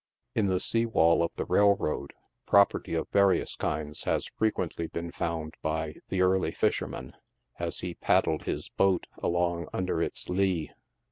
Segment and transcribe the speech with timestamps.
[0.33, 2.13] In the sea wall of the railroad,
[2.47, 7.15] property of various kinds has frequently been found by the early fisherman,
[7.59, 10.71] as he paddled his hoat along under its lee.